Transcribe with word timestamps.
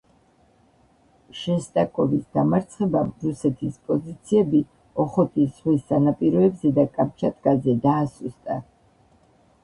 შესტაკოვის 1.39 2.21
დამარცხებამ 2.37 3.11
რუსეთის 3.25 3.75
პოზიციები 3.89 4.61
ოხოტის 5.03 5.51
ზღვის 5.59 5.83
სანაპიროებზე 5.91 6.71
და 6.79 6.85
კამჩატკაზე 6.97 7.77
დაასუსტა. 7.85 8.57